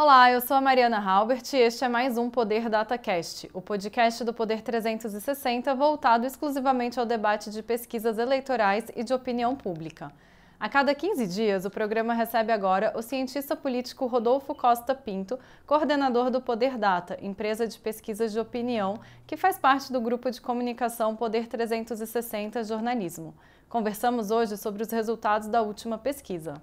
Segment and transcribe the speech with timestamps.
[0.00, 4.22] Olá, eu sou a Mariana Halbert e este é mais um Poder DataCast, o podcast
[4.22, 10.12] do Poder 360 voltado exclusivamente ao debate de pesquisas eleitorais e de opinião pública.
[10.60, 16.30] A cada 15 dias, o programa recebe agora o cientista político Rodolfo Costa Pinto, coordenador
[16.30, 21.16] do Poder Data, empresa de pesquisas de opinião, que faz parte do grupo de comunicação
[21.16, 23.34] Poder 360 Jornalismo.
[23.68, 26.54] Conversamos hoje sobre os resultados da última pesquisa.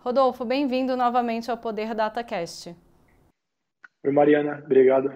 [0.00, 2.74] Rodolfo, bem-vindo novamente ao Poder DataCast.
[4.06, 5.12] Oi, Mariana, obrigado.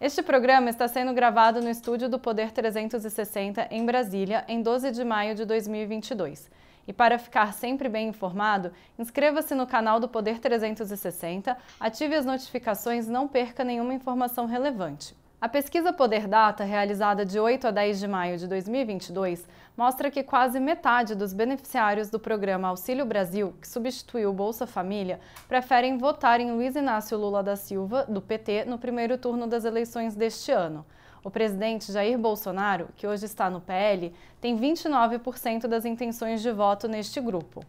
[0.00, 5.02] Este programa está sendo gravado no estúdio do Poder 360 em Brasília, em 12 de
[5.02, 6.48] maio de 2022.
[6.86, 13.08] E para ficar sempre bem informado, inscreva-se no canal do Poder 360, ative as notificações
[13.08, 15.16] e não perca nenhuma informação relevante.
[15.46, 19.46] A pesquisa Poder Data, realizada de 8 a 10 de maio de 2022,
[19.76, 25.20] mostra que quase metade dos beneficiários do programa Auxílio Brasil, que substituiu o Bolsa Família,
[25.46, 30.16] preferem votar em Luiz Inácio Lula da Silva, do PT, no primeiro turno das eleições
[30.16, 30.84] deste ano.
[31.22, 36.88] O presidente Jair Bolsonaro, que hoje está no PL, tem 29% das intenções de voto
[36.88, 37.62] neste grupo.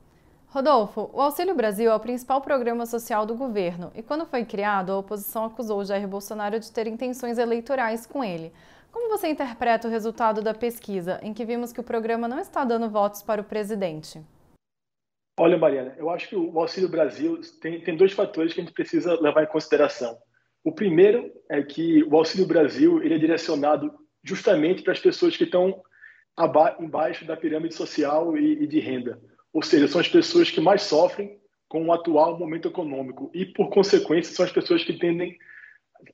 [0.50, 4.90] Rodolfo, o Auxílio Brasil é o principal programa social do governo e, quando foi criado,
[4.90, 8.50] a oposição acusou Jair Bolsonaro de ter intenções eleitorais com ele.
[8.90, 12.64] Como você interpreta o resultado da pesquisa, em que vimos que o programa não está
[12.64, 14.22] dando votos para o presidente?
[15.38, 18.72] Olha, Mariana, eu acho que o Auxílio Brasil tem, tem dois fatores que a gente
[18.72, 20.16] precisa levar em consideração.
[20.64, 23.92] O primeiro é que o Auxílio Brasil ele é direcionado
[24.24, 25.82] justamente para as pessoas que estão
[26.80, 29.20] embaixo da pirâmide social e, e de renda.
[29.52, 31.38] Ou seja, são as pessoas que mais sofrem
[31.68, 35.36] com o atual momento econômico e, por consequência, são as pessoas que tendem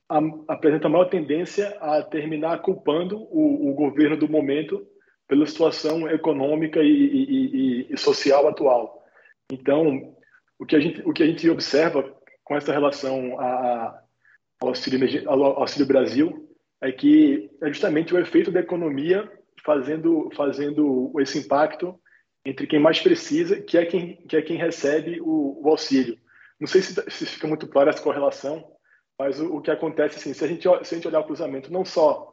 [0.09, 4.85] a, apresentam maior tendência a terminar culpando o, o governo do momento
[5.27, 9.03] pela situação econômica e, e, e, social atual.
[9.51, 10.15] Então,
[10.59, 14.01] o que a gente, o que a gente observa com essa relação a,
[14.61, 16.49] ao, auxílio, ao Auxílio Brasil
[16.81, 19.29] é que é justamente o efeito da economia
[19.63, 21.99] fazendo, fazendo esse impacto
[22.45, 26.17] entre quem mais precisa, que é quem, que é quem recebe o, o auxílio.
[26.59, 28.63] Não sei se, se, fica muito clara essa correlação,
[29.17, 31.73] mas o, o, que acontece, assim, se a gente, se a gente olhar o cruzamento
[31.73, 32.31] não só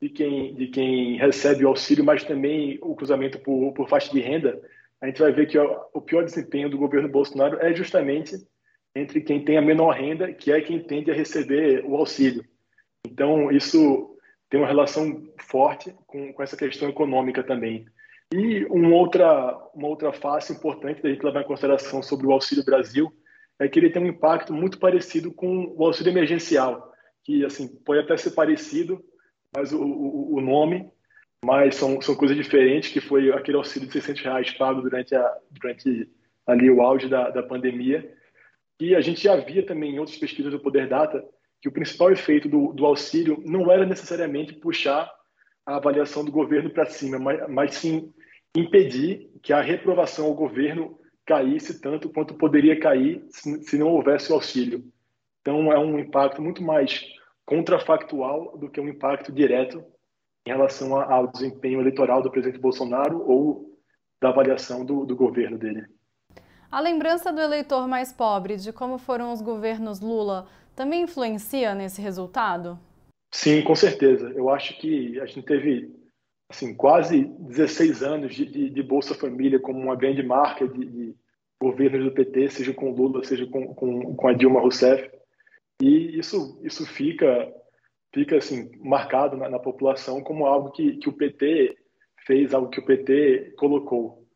[0.00, 4.20] de quem, de quem recebe o auxílio, mas também o cruzamento por, por faixa de
[4.20, 4.60] renda,
[5.00, 8.36] a gente vai ver que o, o pior desempenho do governo Bolsonaro é justamente
[8.94, 12.44] entre quem tem a menor renda, que é quem tende a receber o auxílio.
[13.06, 14.16] Então, isso
[14.48, 17.86] tem uma relação forte com, com essa questão econômica também.
[18.32, 22.64] E uma outra, uma outra face importante da gente levar em consideração sobre o Auxílio
[22.64, 23.12] Brasil
[23.58, 26.92] é que ele tem um impacto muito parecido com o auxílio emergencial,
[27.24, 29.04] que assim pode até ser parecido,
[29.54, 30.88] mas o, o, o nome,
[31.44, 35.36] mas são, são coisas diferentes, que foi aquele auxílio de 600 reais pago durante, a,
[35.50, 36.08] durante
[36.46, 38.14] ali o auge da, da pandemia.
[38.80, 41.22] E a gente já via também em outras pesquisas do Poder Data
[41.60, 45.10] que o principal efeito do, do auxílio não era necessariamente puxar
[45.66, 48.12] a avaliação do governo para cima, mas, mas sim
[48.56, 54.34] impedir que a reprovação ao governo caísse tanto quanto poderia cair se, não houvesse o
[54.34, 54.84] auxílio.
[55.40, 57.04] Então, é um impacto muito mais
[57.46, 59.82] contrafactual do que um impacto direto
[60.46, 63.78] em relação ao desempenho eleitoral do presidente Bolsonaro ou
[64.20, 65.86] da avaliação do, do governo dele.
[66.70, 70.46] A lembrança do eleitor mais pobre de como foram os governos Lula
[70.76, 72.78] também influencia nesse resultado?
[73.32, 74.30] Sim, com certeza.
[74.30, 75.99] Eu acho que a gente teve
[76.50, 81.14] assim, quase 16 anos de, de, de, Bolsa Família como uma grande marca de, de
[81.62, 85.08] governos do PT, seja com Lula, seja com, com, com, a Dilma Rousseff.
[85.80, 87.52] E isso, isso fica,
[88.12, 91.76] fica assim, marcado na, na população como algo que, que o PT
[92.26, 94.26] fez, algo que o PT colocou.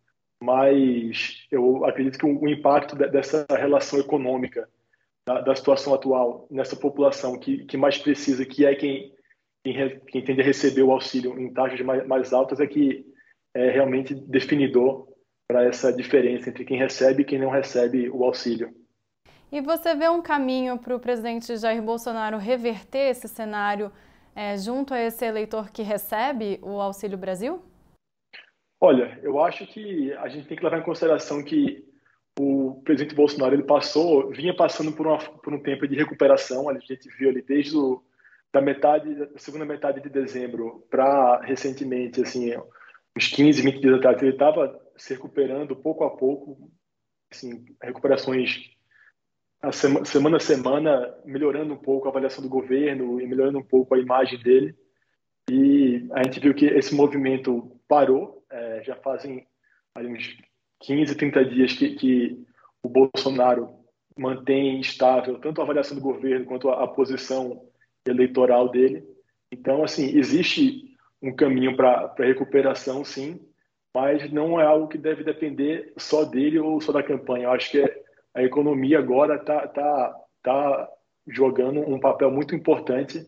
[0.41, 4.69] Mas eu acredito que o, impacto dessa relação econômica,
[5.27, 9.14] da, da, situação atual, nessa população que, que mais precisa, que é quem
[9.73, 13.05] quem, tende a receber o auxílio em taxas mais, mais altas é que
[13.55, 15.09] é realmente definidor
[15.49, 18.75] para essa diferença entre quem recebe e quem não recebe o auxílio.
[19.51, 23.91] E você vê um caminho para o presidente Jair Bolsonaro reverter esse cenário
[24.35, 27.63] é, junto a esse eleitor que recebe o Auxílio Brasil?
[28.81, 31.85] Olha, eu acho que a gente tem que levar em consideração que
[32.39, 36.69] o presidente Bolsonaro ele passou, vinha passando por, uma, por um tempo de recuperação.
[36.69, 38.03] A gente viu ali desde o,
[38.55, 42.53] da metade, da segunda metade de dezembro para recentemente, assim,
[43.17, 46.71] uns 15, 20 dias atrás, ele estava se recuperando pouco a pouco,
[47.33, 48.71] assim, recuperações
[49.61, 53.63] a semana, semana a semana, melhorando um pouco a avaliação do governo e melhorando um
[53.63, 54.77] pouco a imagem dele.
[55.51, 59.45] E a gente viu que esse movimento parou, é, já fazem
[59.99, 60.37] uns
[60.81, 62.47] 15, 30 dias que, que
[62.85, 63.81] o Bolsonaro
[64.17, 67.69] mantém estável tanto a avaliação do governo quanto a, a posição
[68.07, 69.05] eleitoral dele.
[69.51, 73.41] Então, assim, existe um caminho para recuperação, sim,
[73.95, 77.45] mas não é algo que deve depender só dele ou só da campanha.
[77.45, 77.83] Eu acho que
[78.35, 80.89] a economia agora está tá, tá
[81.27, 83.25] jogando um papel muito importante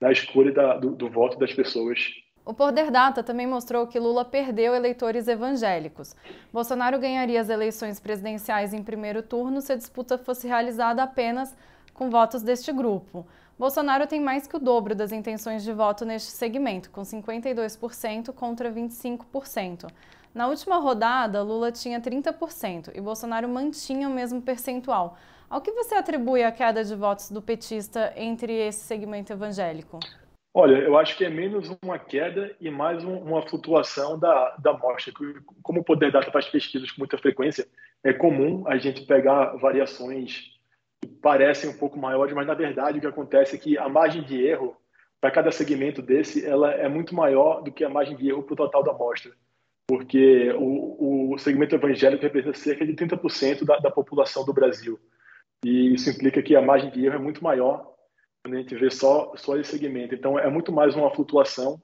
[0.00, 1.98] na escolha da, do, do voto das pessoas.
[2.44, 6.16] O Poder Data também mostrou que Lula perdeu eleitores evangélicos.
[6.50, 11.54] Bolsonaro ganharia as eleições presidenciais em primeiro turno se a disputa fosse realizada apenas
[11.98, 13.26] com votos deste grupo.
[13.58, 18.70] Bolsonaro tem mais que o dobro das intenções de voto neste segmento, com 52% contra
[18.70, 19.90] 25%.
[20.32, 25.18] Na última rodada, Lula tinha 30% e Bolsonaro mantinha o mesmo percentual.
[25.50, 29.98] Ao que você atribui a queda de votos do petista entre esse segmento evangélico?
[30.54, 34.70] Olha, eu acho que é menos uma queda e mais um, uma flutuação da, da
[34.70, 35.12] amostra.
[35.62, 37.66] Como o Poder Data faz pesquisas com muita frequência,
[38.04, 40.57] é comum a gente pegar variações
[41.22, 44.42] parecem um pouco maiores, mas na verdade o que acontece é que a margem de
[44.42, 44.76] erro
[45.20, 48.54] para cada segmento desse ela é muito maior do que a margem de erro para
[48.54, 49.32] o total da amostra
[49.88, 55.00] porque o, o segmento evangélico representa cerca de 30% da, da população do Brasil.
[55.64, 57.94] E isso implica que a margem de erro é muito maior
[58.44, 60.14] quando a gente vê só, só esse segmento.
[60.14, 61.82] Então, é muito mais uma flutuação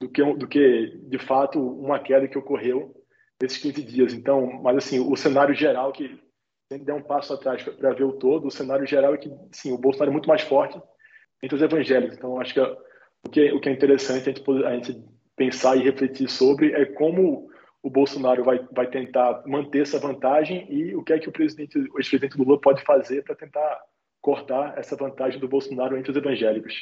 [0.00, 2.94] do que, do que, de fato, uma queda que ocorreu
[3.40, 4.14] nesses 15 dias.
[4.14, 6.18] Então, mas assim, o cenário geral, que
[6.72, 9.30] tem que dar um passo atrás para ver o todo, o cenário geral é que,
[9.50, 10.80] sim, o Bolsonaro é muito mais forte
[11.42, 12.16] entre os evangélicos.
[12.16, 15.04] Então, acho que o que, o que é interessante a gente, a gente
[15.36, 17.50] pensar e refletir sobre é como
[17.82, 21.78] o Bolsonaro vai, vai tentar manter essa vantagem e o que é que o presidente,
[21.78, 23.80] o ex-presidente Lula pode fazer para tentar
[24.20, 26.74] cortar essa vantagem do Bolsonaro entre os evangélicos.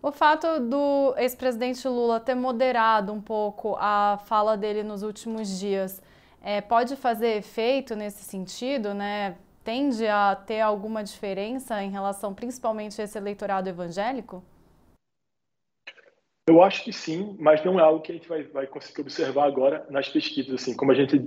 [0.00, 6.00] O fato do ex-presidente Lula ter moderado um pouco a fala dele nos últimos dias
[6.42, 9.36] é, pode fazer efeito nesse sentido, né?
[9.64, 14.42] Tende a ter alguma diferença em relação principalmente a esse eleitorado evangélico?
[16.48, 19.44] Eu acho que sim, mas não é algo que a gente vai, vai conseguir observar
[19.44, 20.54] agora nas pesquisas.
[20.54, 21.22] Assim, como a gente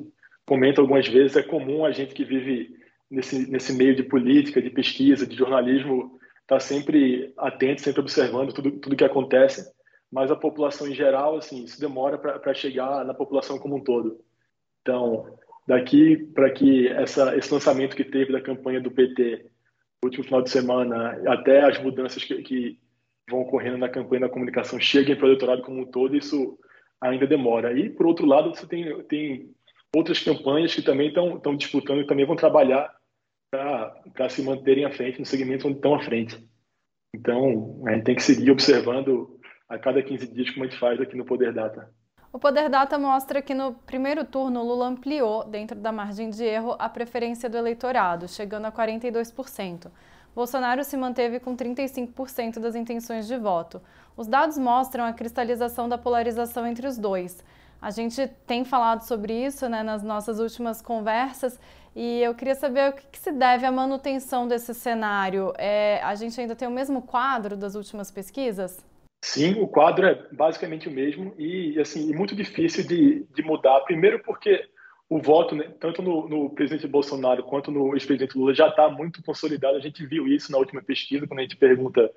[0.48, 2.75] comenta algumas vezes, é comum a gente que vive
[3.10, 8.52] nesse, nesse meio de política, de pesquisa, de jornalismo, estar tá sempre atento, sempre observando
[8.52, 9.72] tudo, tudo que acontece,
[10.12, 14.19] mas a população em geral, assim, isso demora para chegar na população como um todo.
[14.81, 15.38] Então,
[15.68, 19.45] daqui para que essa, esse lançamento que teve da campanha do PT,
[20.04, 22.80] no último final de semana, até as mudanças que, que
[23.30, 26.57] vão ocorrendo na campanha da comunicação cheguem para o eleitorado como um todo, isso
[27.00, 27.78] ainda demora.
[27.78, 29.50] E, por outro lado, você tem, tem
[29.95, 32.94] outras campanhas que também estão disputando e também vão trabalhar
[33.51, 36.38] para se manterem à frente no segmento onde estão à frente.
[37.13, 41.00] Então, a gente tem que seguir observando a cada 15 dias como a gente faz
[41.00, 41.94] aqui no Poder Data.
[42.33, 46.78] O Poder Data mostra que no primeiro turno Lula ampliou, dentro da margem de erro,
[46.80, 49.92] a preferência do eleitorado, chegando a 42%.
[50.33, 53.81] Bolsonaro se manteve com 35% das intenções de voto.
[54.16, 57.44] Os dados mostram a cristalização da polarização entre os dois.
[57.81, 61.59] A gente tem falado sobre isso né, nas nossas últimas conversas
[61.94, 65.52] e eu queria saber o que, que se deve à manutenção desse cenário.
[65.57, 68.85] É, a gente ainda tem o mesmo quadro das últimas pesquisas?
[69.31, 73.80] Sim, o quadro é basicamente o mesmo e assim muito difícil de, de mudar.
[73.85, 74.68] Primeiro porque
[75.07, 79.23] o voto, né, tanto no, no, presidente Bolsonaro quanto no ex-presidente Lula, já está muito
[79.23, 79.78] consolidado.
[79.78, 82.11] A gente viu isso na última pesquisa, quando a gente pergunta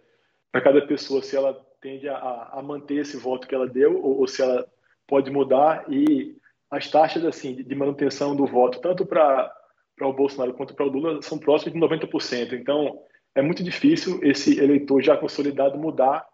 [0.50, 2.16] para cada pessoa se ela tende a,
[2.52, 4.66] a, manter esse voto que ela deu ou, ou, se ela
[5.06, 5.85] pode mudar.
[5.88, 6.37] E
[6.68, 9.54] as taxas assim de manutenção do voto, tanto para
[10.00, 12.54] o Bolsonaro quanto para o Lula, são próximas de 90%.
[12.54, 12.99] Então,
[13.37, 16.34] é muito difícil esse eleitor já consolidado mudar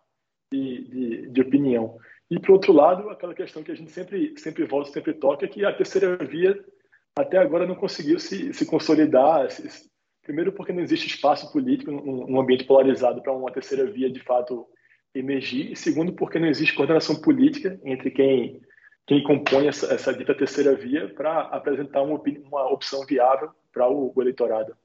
[0.50, 1.99] de, de, de opinião.
[2.30, 5.49] E, por outro lado, aquela questão que a gente sempre, sempre volta, sempre toca, é
[5.49, 6.59] que a terceira via
[7.16, 9.50] até agora não conseguiu se, se consolidar.
[9.50, 9.90] Se,
[10.23, 14.66] primeiro, porque não existe espaço político num, ambiente polarizado para uma terceira via de fato
[15.14, 15.73] emergir.
[15.73, 18.61] E segundo, porque não existe coordenação política entre quem,
[19.07, 24.12] quem compõe essa, essa dita terceira via para apresentar uma, uma opção viável para o,
[24.14, 24.76] o eleitorado.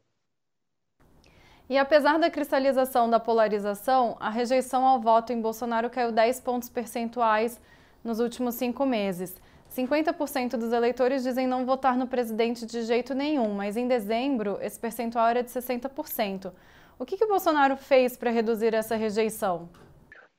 [1.70, 6.70] E apesar da cristalização da polarização, a rejeição ao voto em Bolsonaro caiu 10 pontos
[6.70, 7.60] percentuais
[8.04, 9.42] nos últimos cinco meses.
[9.76, 14.80] 50% dos eleitores dizem não votar no presidente de jeito nenhum, mas em dezembro esse
[14.80, 16.52] percentual era de 60%.
[17.00, 19.68] O que, que o Bolsonaro fez para reduzir essa rejeição?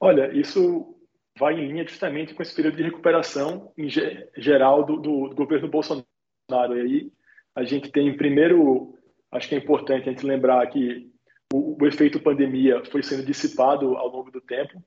[0.00, 0.96] Olha, isso
[1.38, 5.68] vai em linha justamente com esse período de recuperação em geral do, do, do governo
[5.68, 6.06] Bolsonaro.
[6.48, 7.12] E aí
[7.54, 8.94] a gente tem, primeiro,
[9.30, 11.10] acho que é importante a gente lembrar que
[11.52, 14.82] o, o efeito pandemia foi sendo dissipado ao longo do tempo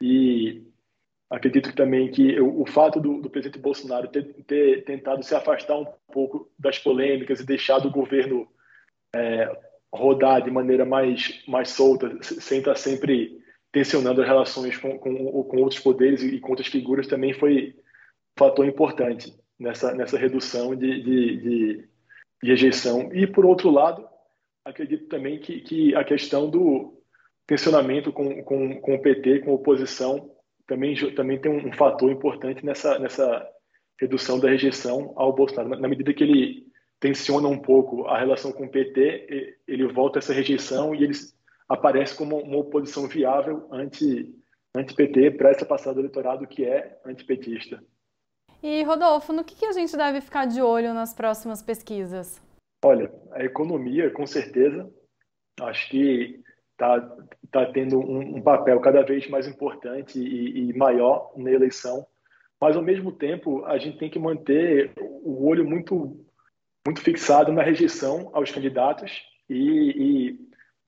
[0.00, 0.66] e
[1.30, 5.78] acredito também que o, o fato do, do, presidente Bolsonaro ter, ter, tentado se afastar
[5.78, 8.46] um pouco das polêmicas e deixado o governo
[9.14, 9.50] é,
[9.92, 13.40] rodar de maneira mais, mais solta, sem estar sempre
[13.70, 17.74] tensionando as relações com, com, com outros poderes e com outras figuras, também foi
[18.36, 21.88] um fator importante nessa, nessa redução de, de, de,
[22.42, 23.10] de rejeição.
[23.14, 24.06] E, por outro lado,
[24.64, 27.02] acredito também que, que a questão do
[27.46, 30.30] tensionamento com, com, com o PT, com a oposição,
[30.66, 33.46] também, também tem um fator importante nessa, nessa
[34.00, 35.80] redução da rejeição ao Bolsonaro.
[35.80, 36.66] Na medida que ele
[37.00, 41.14] tensiona um pouco a relação com o PT, ele volta essa rejeição e ele
[41.68, 44.32] aparece como uma oposição viável anti,
[44.74, 47.82] anti-PT para essa passada do eleitorado que é antipetista.
[48.62, 52.40] E, Rodolfo, no que, que a gente deve ficar de olho nas próximas pesquisas?
[52.84, 54.90] Olha, a economia, com certeza,
[55.60, 57.16] acho que está
[57.50, 62.04] tá tendo um, um, papel cada vez mais importante e, e, maior na eleição,
[62.60, 66.24] mas ao mesmo tempo a gente tem que manter o olho muito
[66.84, 69.58] muito fixado na rejeição aos candidatos e,
[69.96, 70.38] e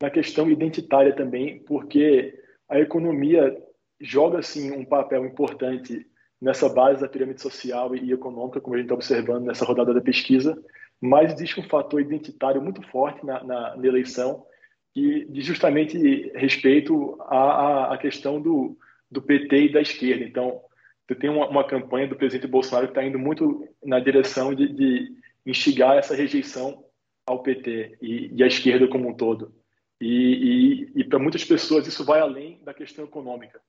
[0.03, 2.37] na questão identitária também, porque
[2.69, 3.57] a economia
[4.01, 6.05] joga sim um papel importante
[6.45, 10.01] nessa base da pirâmide social e econômica, como a gente está observando nessa rodada da
[10.03, 10.63] pesquisa,
[11.01, 14.45] mas existe um fator identitário muito forte na, na, na eleição
[14.93, 15.97] que diz justamente
[16.35, 18.77] respeito à, à, questão do,
[19.11, 20.23] do PT e da esquerda.
[20.23, 20.61] Então,
[21.09, 24.69] você tem uma, uma campanha do presidente Bolsonaro que está indo muito na direção de,
[24.69, 25.13] de,
[25.47, 26.85] instigar essa rejeição
[27.27, 29.51] ao PT e, e à esquerda como um todo.
[29.99, 33.61] E, e, e para muitas pessoas isso vai além da questão econômica.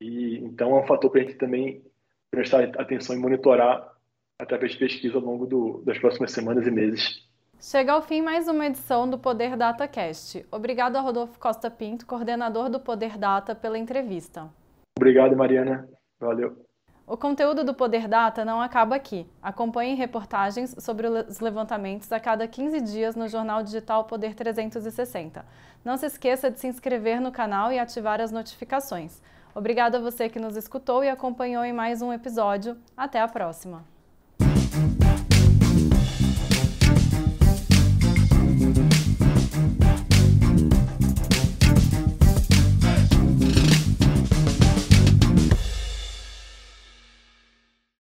[0.00, 1.82] E então é um fator para a gente também
[2.34, 3.92] prestar atenção e monitorar
[4.38, 7.24] através de pesquisa ao longo do, das próximas semanas e meses.
[7.60, 10.44] Chega ao fim mais uma edição do Poder Data Cast.
[10.50, 14.50] Obrigado a Rodolfo Costa Pinto, coordenador do Poder Data, pela entrevista.
[14.98, 15.88] Obrigado, Mariana.
[16.20, 16.64] Valeu.
[17.06, 19.26] O conteúdo do Poder Data não acaba aqui.
[19.42, 25.44] Acompanhe reportagens sobre os levantamentos a cada 15 dias no jornal digital Poder 360.
[25.84, 29.20] Não se esqueça de se inscrever no canal e ativar as notificações.
[29.54, 32.76] Obrigada a você que nos escutou e acompanhou em mais um episódio.
[32.96, 33.93] Até a próxima!